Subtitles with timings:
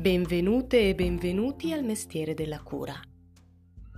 [0.00, 2.98] Benvenute e benvenuti al mestiere della cura.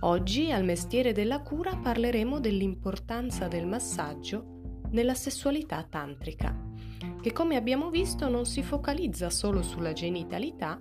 [0.01, 6.53] Oggi al mestiere della cura parleremo dell'importanza del massaggio nella sessualità tantrica,
[7.21, 10.77] che come abbiamo visto non si focalizza solo sulla genitalità,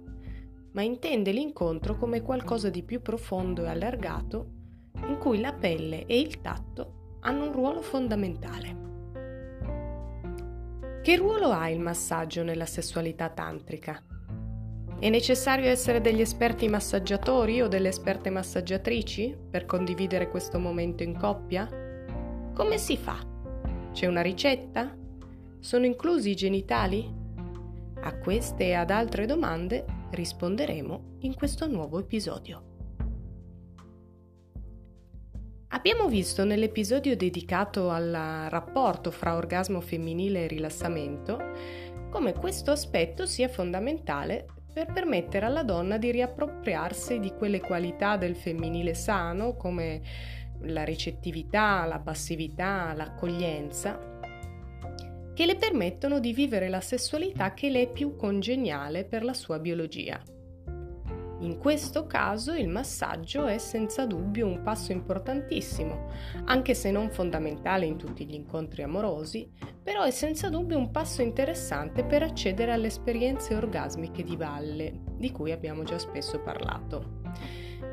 [0.72, 4.50] ma intende l'incontro come qualcosa di più profondo e allargato
[5.06, 8.80] in cui la pelle e il tatto hanno un ruolo fondamentale.
[11.00, 14.02] Che ruolo ha il massaggio nella sessualità tantrica?
[15.02, 21.18] È necessario essere degli esperti massaggiatori o delle esperte massaggiatrici per condividere questo momento in
[21.18, 21.68] coppia?
[22.54, 23.18] Come si fa?
[23.90, 24.96] C'è una ricetta?
[25.58, 27.12] Sono inclusi i genitali?
[28.00, 32.62] A queste e ad altre domande risponderemo in questo nuovo episodio.
[35.70, 41.40] Abbiamo visto nell'episodio dedicato al rapporto fra orgasmo femminile e rilassamento
[42.08, 48.34] come questo aspetto sia fondamentale per permettere alla donna di riappropriarsi di quelle qualità del
[48.34, 50.00] femminile sano come
[50.62, 54.20] la ricettività, la passività, l'accoglienza,
[55.34, 59.58] che le permettono di vivere la sessualità che le è più congeniale per la sua
[59.58, 60.20] biologia.
[61.42, 66.06] In questo caso il massaggio è senza dubbio un passo importantissimo,
[66.44, 69.50] anche se non fondamentale in tutti gli incontri amorosi,
[69.82, 75.32] però è senza dubbio un passo interessante per accedere alle esperienze orgasmiche di valle, di
[75.32, 77.20] cui abbiamo già spesso parlato.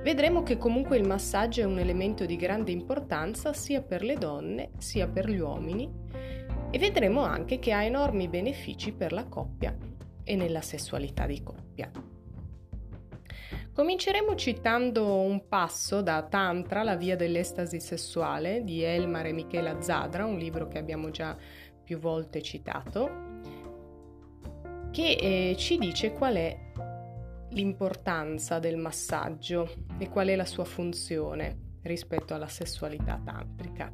[0.03, 4.73] Vedremo che comunque il massaggio è un elemento di grande importanza sia per le donne
[4.77, 5.91] sia per gli uomini
[6.69, 9.75] e vedremo anche che ha enormi benefici per la coppia
[10.23, 11.91] e nella sessualità di coppia.
[13.79, 20.25] Cominceremo citando un passo da Tantra, la via dell'estasi sessuale di Elmar e Michela Zadra,
[20.25, 21.33] un libro che abbiamo già
[21.81, 23.09] più volte citato,
[24.91, 26.57] che eh, ci dice qual è
[27.51, 33.89] l'importanza del massaggio e qual è la sua funzione rispetto alla sessualità tantrica.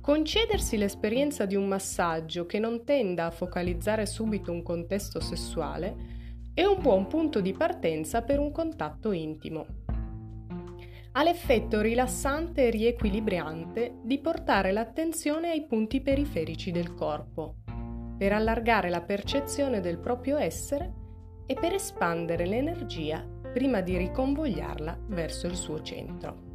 [0.00, 6.11] Concedersi l'esperienza di un massaggio che non tenda a focalizzare subito un contesto sessuale
[6.54, 9.64] è un buon punto di partenza per un contatto intimo.
[11.12, 17.56] Ha l'effetto rilassante e riequilibrante di portare l'attenzione ai punti periferici del corpo,
[18.18, 20.92] per allargare la percezione del proprio essere
[21.46, 26.50] e per espandere l'energia prima di riconvogliarla verso il suo centro.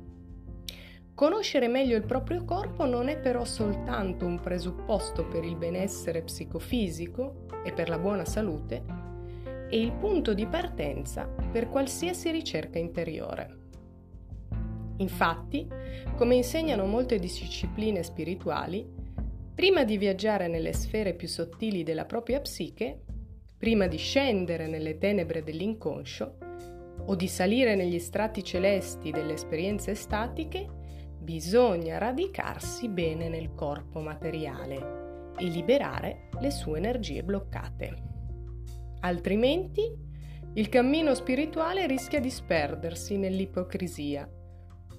[1.16, 7.48] Conoscere meglio il proprio corpo non è però soltanto un presupposto per il benessere psicofisico
[7.64, 8.97] e per la buona salute,
[9.70, 13.66] è il punto di partenza per qualsiasi ricerca interiore.
[14.98, 15.68] Infatti,
[16.16, 18.88] come insegnano molte discipline spirituali,
[19.54, 23.02] prima di viaggiare nelle sfere più sottili della propria psiche,
[23.58, 26.38] prima di scendere nelle tenebre dell'inconscio
[27.06, 30.68] o di salire negli strati celesti delle esperienze statiche,
[31.20, 38.07] bisogna radicarsi bene nel corpo materiale e liberare le sue energie bloccate.
[39.02, 40.06] Altrimenti
[40.54, 44.28] il cammino spirituale rischia di sperdersi nell'ipocrisia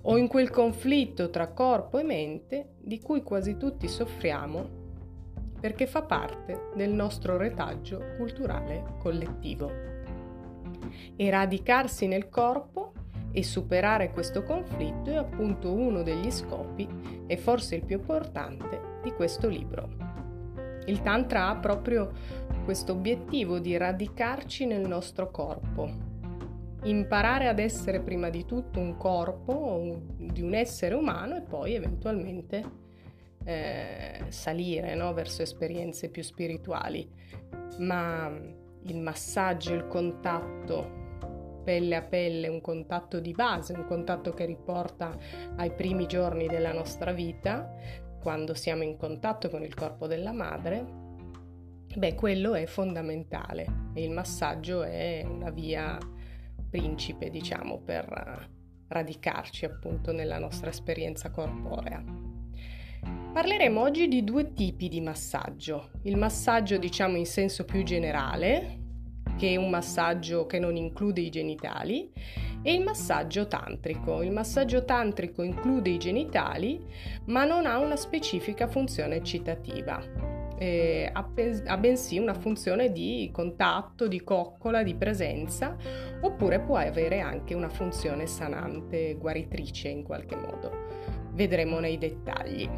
[0.03, 4.87] o in quel conflitto tra corpo e mente di cui quasi tutti soffriamo
[5.61, 9.71] perché fa parte del nostro retaggio culturale collettivo.
[11.17, 12.93] Eradicarsi nel corpo
[13.33, 16.89] e superare questo conflitto è appunto uno degli scopi
[17.27, 20.08] e forse il più importante di questo libro.
[20.89, 22.11] Il Tantra ha proprio
[22.65, 25.91] questo obiettivo di radicarci nel nostro corpo,
[26.85, 32.65] imparare ad essere prima di tutto un corpo di un essere umano e poi eventualmente
[33.45, 37.07] eh, salire no, verso esperienze più spirituali.
[37.81, 38.33] Ma
[38.85, 41.07] il massaggio, il contatto
[41.65, 45.15] pelle a pelle, un contatto di base, un contatto che riporta
[45.57, 50.85] ai primi giorni della nostra vita, quando siamo in contatto con il corpo della madre,
[51.95, 55.99] beh, quello è fondamentale e il massaggio è una via
[56.69, 58.57] principe, diciamo, per
[58.89, 62.03] radicarci appunto nella nostra esperienza corporea.
[63.33, 65.91] Parleremo oggi di due tipi di massaggio.
[66.03, 68.87] Il massaggio, diciamo, in senso più generale,
[69.37, 72.11] che è un massaggio che non include i genitali,
[72.63, 74.23] e il massaggio tantrico.
[74.23, 76.85] Il massaggio tantrico include i genitali,
[77.27, 80.47] ma non ha una specifica funzione eccitativa.
[80.61, 85.77] Eh, ha, bensì una funzione di contatto, di coccola, di presenza,
[86.21, 90.73] oppure può avere anche una funzione sanante, guaritrice in qualche modo.
[91.33, 92.69] Vedremo nei dettagli.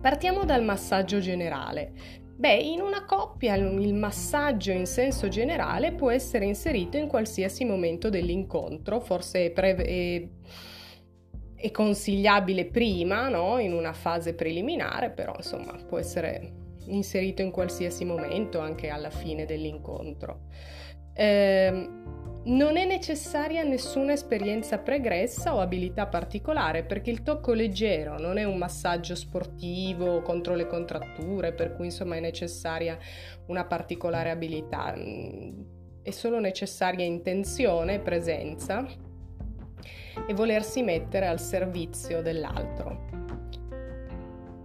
[0.00, 1.92] Partiamo dal massaggio generale.
[2.42, 8.10] Beh, in una coppia il massaggio in senso generale può essere inserito in qualsiasi momento
[8.10, 10.28] dell'incontro, forse è, pre- è,
[11.54, 13.60] è consigliabile prima, no?
[13.60, 16.52] in una fase preliminare, però insomma può essere
[16.86, 20.48] inserito in qualsiasi momento, anche alla fine dell'incontro.
[21.14, 21.88] Eh,
[22.44, 28.42] non è necessaria nessuna esperienza pregressa o abilità particolare perché il tocco leggero non è
[28.42, 32.98] un massaggio sportivo contro le contratture, per cui insomma è necessaria
[33.46, 34.92] una particolare abilità.
[36.02, 38.84] È solo necessaria intenzione, presenza
[40.26, 43.10] e volersi mettere al servizio dell'altro.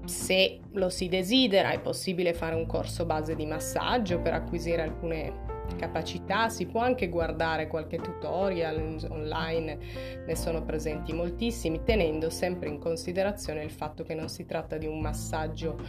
[0.05, 5.46] Se lo si desidera è possibile fare un corso base di massaggio per acquisire alcune
[5.75, 9.77] capacità, si può anche guardare qualche tutorial online,
[10.25, 14.85] ne sono presenti moltissimi, tenendo sempre in considerazione il fatto che non si tratta di
[14.85, 15.79] un massaggio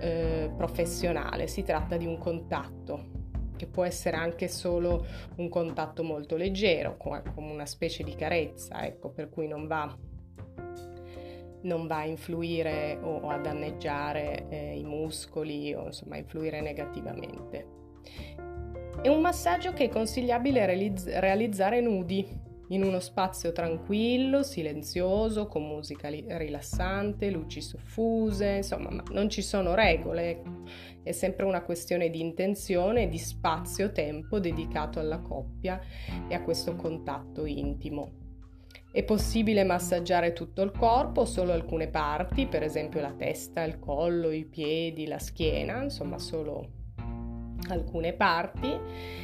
[0.00, 3.22] eh, professionale, si tratta di un contatto
[3.56, 9.10] che può essere anche solo un contatto molto leggero, come, una specie di carezza, ecco,
[9.10, 9.96] per cui non va
[11.64, 17.66] non va a influire o a danneggiare eh, i muscoli o insomma a influire negativamente.
[19.04, 22.26] È un massaggio che è consigliabile realizz- realizzare nudi,
[22.68, 29.74] in uno spazio tranquillo, silenzioso, con musica li- rilassante, luci soffuse, insomma, non ci sono
[29.74, 30.40] regole,
[31.02, 35.78] è sempre una questione di intenzione di spazio-tempo dedicato alla coppia
[36.26, 38.10] e a questo contatto intimo.
[38.90, 44.30] È possibile massaggiare tutto il corpo solo alcune parti, per esempio la testa, il collo,
[44.30, 46.83] i piedi, la schiena, insomma solo
[47.68, 48.72] alcune parti.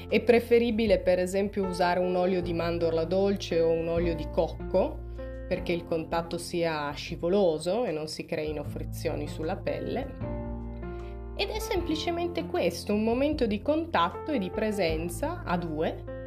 [0.09, 5.09] È preferibile per esempio usare un olio di mandorla dolce o un olio di cocco
[5.47, 10.39] perché il contatto sia scivoloso e non si creino frizioni sulla pelle.
[11.35, 16.19] Ed è semplicemente questo, un momento di contatto e di presenza a due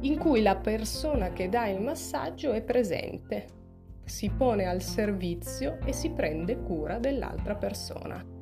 [0.00, 3.46] in cui la persona che dà il massaggio è presente,
[4.04, 8.33] si pone al servizio e si prende cura dell'altra persona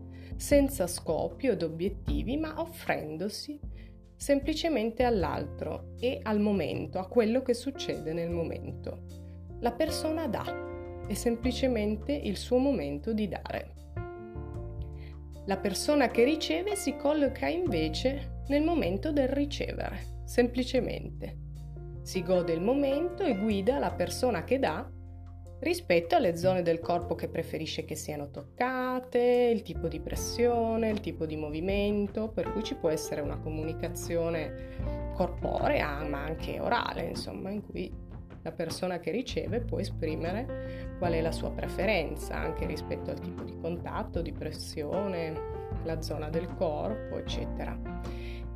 [0.43, 3.61] senza scopi ed obiettivi, ma offrendosi
[4.17, 9.05] semplicemente all'altro e al momento, a quello che succede nel momento.
[9.61, 10.45] La persona dà,
[11.07, 13.75] è semplicemente il suo momento di dare.
[15.47, 21.39] La persona che riceve si colloca invece nel momento del ricevere, semplicemente.
[22.03, 24.91] Si gode il momento e guida la persona che dà
[25.63, 31.01] rispetto alle zone del corpo che preferisce che siano toccate, il tipo di pressione, il
[31.01, 37.51] tipo di movimento, per cui ci può essere una comunicazione corporea ma anche orale, insomma,
[37.51, 37.93] in cui
[38.43, 43.45] la persona che riceve può esprimere qual è la sua preferenza anche rispetto al tipo
[43.45, 45.33] di contatto, di pressione,
[45.85, 47.79] la zona del corpo, eccetera.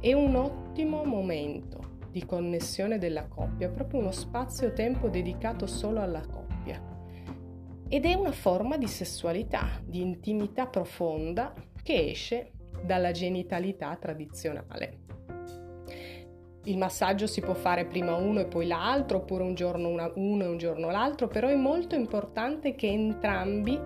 [0.01, 6.95] È un ottimo momento di connessione della coppia, proprio uno spazio-tempo dedicato solo alla coppia
[7.89, 11.53] ed è una forma di sessualità, di intimità profonda
[11.83, 12.53] che esce
[12.85, 15.05] dalla genitalità tradizionale.
[16.65, 20.43] Il massaggio si può fare prima uno e poi l'altro, oppure un giorno una, uno
[20.43, 23.79] e un giorno l'altro, però è molto importante che entrambi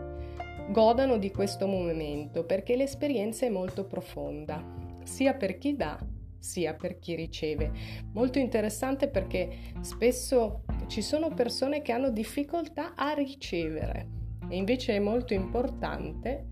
[0.71, 4.65] godano di questo momento perché l'esperienza è molto profonda,
[5.03, 5.99] sia per chi dà
[6.41, 7.71] sia per chi riceve.
[8.13, 14.09] Molto interessante perché spesso ci sono persone che hanno difficoltà a ricevere
[14.49, 16.49] e invece è molto importante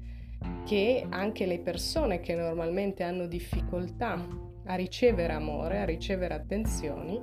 [0.65, 4.25] che anche le persone che normalmente hanno difficoltà
[4.67, 7.21] a ricevere amore, a ricevere attenzioni,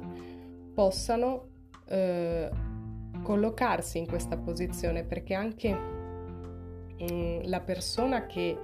[0.74, 1.50] possano
[1.88, 2.50] eh,
[3.22, 8.58] collocarsi in questa posizione perché anche mh, mm, la persona che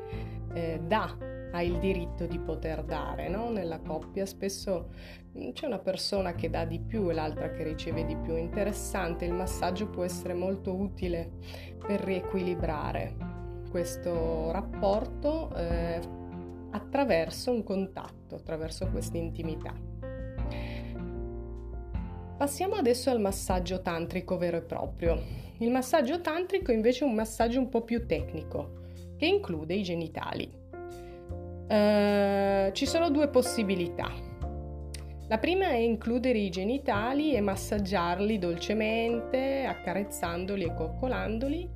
[0.54, 1.16] eh, dà
[1.52, 3.50] ha il diritto di poter dare, no?
[3.50, 4.90] Nella coppia spesso
[5.38, 8.36] mm, c'è una persona che dà di più e l'altra che riceve di più.
[8.36, 11.32] Interessante, il massaggio può essere molto utile
[11.86, 13.40] per riequilibrare
[13.70, 16.00] questo rapporto eh,
[16.72, 19.74] attraverso un contatto, attraverso questa intimità.
[22.38, 25.22] Passiamo adesso al massaggio tantrico vero e proprio.
[25.60, 28.80] Il massaggio tantrico invece è un massaggio un po' più tecnico,
[29.16, 30.61] che include i genitali.
[31.72, 34.12] Eh, ci sono due possibilità.
[35.30, 41.70] La prima è includere i genitali e massaggiarli dolcemente, accarezzandoli e coccolandoli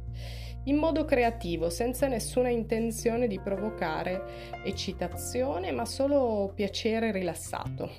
[0.66, 7.90] in modo creativo, senza nessuna intenzione di provocare eccitazione, ma solo piacere rilassato.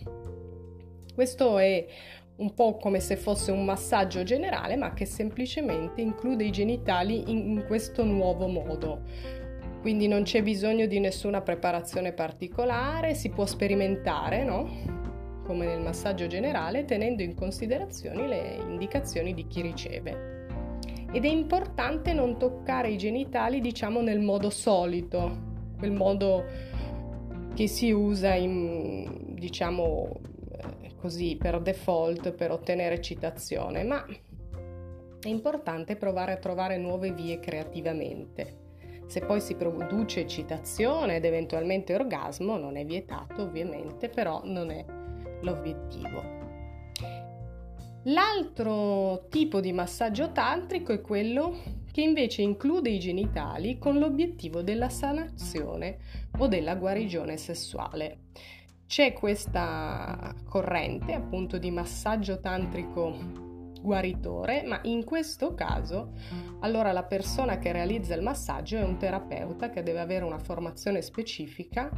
[1.14, 1.86] Questo è
[2.36, 7.38] un po' come se fosse un massaggio generale, ma che semplicemente include i genitali in,
[7.52, 9.45] in questo nuovo modo
[9.86, 14.68] quindi non c'è bisogno di nessuna preparazione particolare, si può sperimentare, no?
[15.44, 20.48] come nel massaggio generale, tenendo in considerazione le indicazioni di chi riceve.
[21.12, 25.38] Ed è importante non toccare i genitali, diciamo, nel modo solito,
[25.78, 26.44] quel modo
[27.54, 30.18] che si usa in, diciamo,
[30.50, 37.38] eh, così per default per ottenere eccitazione, ma è importante provare a trovare nuove vie
[37.38, 38.64] creativamente.
[39.06, 44.84] Se poi si produce eccitazione ed eventualmente orgasmo, non è vietato ovviamente, però non è
[45.42, 46.34] l'obiettivo.
[48.04, 51.56] L'altro tipo di massaggio tantrico è quello
[51.90, 55.98] che invece include i genitali con l'obiettivo della sanazione
[56.38, 58.18] o della guarigione sessuale.
[58.86, 63.45] C'è questa corrente appunto di massaggio tantrico
[63.80, 66.12] guaritore, ma in questo caso
[66.60, 71.02] allora la persona che realizza il massaggio è un terapeuta che deve avere una formazione
[71.02, 71.90] specifica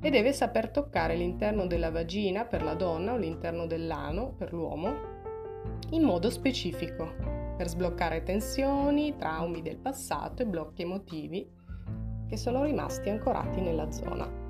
[0.00, 5.12] e deve saper toccare l'interno della vagina per la donna o l'interno dell'ano per l'uomo
[5.90, 11.48] in modo specifico per sbloccare tensioni, traumi del passato e blocchi emotivi
[12.26, 14.42] che sono rimasti ancorati nella zona.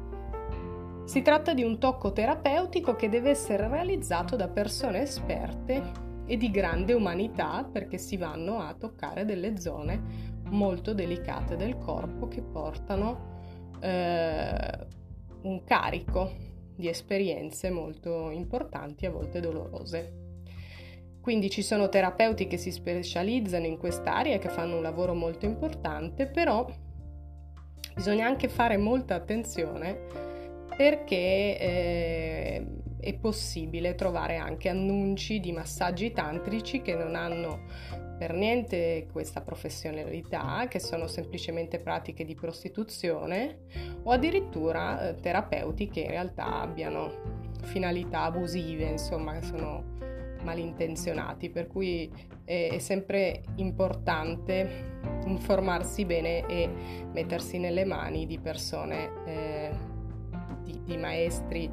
[1.05, 5.83] Si tratta di un tocco terapeutico che deve essere realizzato da persone esperte
[6.27, 12.29] e di grande umanità perché si vanno a toccare delle zone molto delicate del corpo
[12.29, 13.33] che portano
[13.81, 14.87] eh,
[15.43, 20.23] un carico di esperienze molto importanti, a volte dolorose.
[21.21, 25.47] Quindi ci sono terapeuti che si specializzano in quest'area e che fanno un lavoro molto
[25.47, 26.67] importante, però
[27.95, 30.33] bisogna anche fare molta attenzione
[30.77, 32.67] perché eh,
[33.05, 40.67] è possibile trovare anche annunci di massaggi tantrici che non hanno per niente questa professionalità,
[40.69, 43.59] che sono semplicemente pratiche di prostituzione
[44.03, 49.93] o addirittura eh, terapeuti che in realtà abbiano finalità abusive, insomma, sono
[50.43, 52.11] malintenzionati, per cui
[52.45, 54.93] è, è sempre importante
[55.27, 56.69] informarsi bene e
[57.13, 59.71] mettersi nelle mani di persone, eh,
[60.63, 61.71] di, di, maestri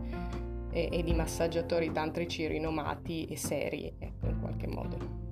[0.72, 5.30] e, e, di massaggiatori tantrici rinomati e seri, ecco, in qualche modo.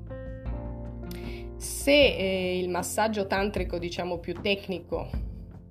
[1.55, 5.10] Se eh, il massaggio tantrico, diciamo più tecnico,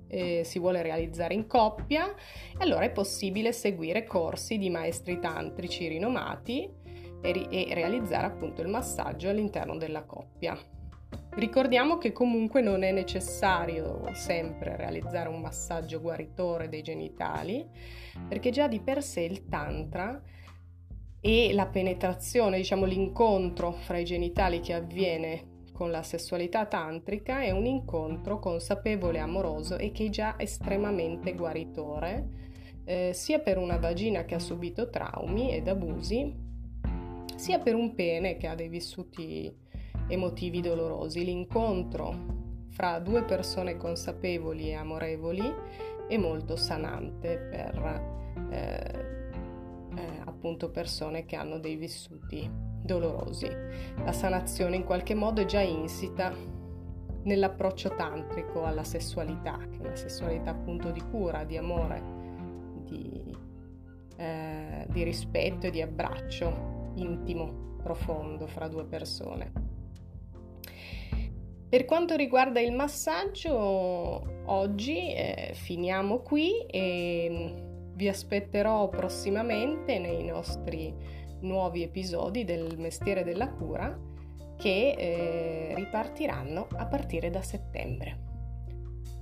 [0.07, 2.13] eh, si vuole realizzare in coppia,
[2.57, 6.69] allora è possibile seguire corsi di maestri tantrici rinomati
[7.21, 10.57] e, ri- e realizzare appunto il massaggio all'interno della coppia.
[11.35, 17.65] Ricordiamo che comunque non è necessario sempre realizzare un massaggio guaritore dei genitali,
[18.27, 20.21] perché già di per sé il tantra
[21.21, 27.51] e la penetrazione, diciamo l'incontro fra i genitali che avviene con la sessualità tantrica è
[27.51, 32.27] un incontro consapevole e amoroso e che è già estremamente guaritore,
[32.83, 36.35] eh, sia per una vagina che ha subito traumi ed abusi,
[37.37, 39.67] sia per un pene che ha dei vissuti
[40.09, 41.23] emotivi dolorosi.
[41.23, 42.37] L'incontro
[42.69, 45.53] fra due persone consapevoli e amorevoli
[46.07, 48.17] è molto sanante per
[48.49, 49.17] eh,
[49.95, 52.49] eh, appunto persone che hanno dei vissuti
[52.81, 53.47] dolorosi.
[54.03, 56.33] La sanazione in qualche modo è già insita
[57.23, 62.01] nell'approccio tantrico alla sessualità, che è una sessualità appunto di cura, di amore,
[62.83, 63.35] di,
[64.17, 69.68] eh, di rispetto e di abbraccio intimo, profondo fra due persone.
[71.69, 73.51] Per quanto riguarda il massaggio,
[74.45, 80.91] oggi eh, finiamo qui e vi aspetterò prossimamente nei nostri
[81.41, 83.95] nuovi episodi del mestiere della cura
[84.57, 88.19] che eh, ripartiranno a partire da settembre.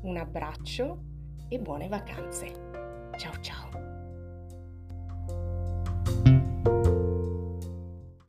[0.04, 1.02] Un abbraccio
[1.50, 2.46] e buone vacanze.
[3.18, 3.87] Ciao ciao!